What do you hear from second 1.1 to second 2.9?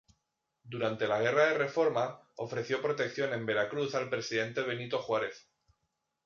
Guerra de Reforma, ofreció